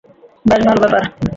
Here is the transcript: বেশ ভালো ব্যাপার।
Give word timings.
বেশ 0.45 0.61
ভালো 0.67 0.79
ব্যাপার। 0.81 1.03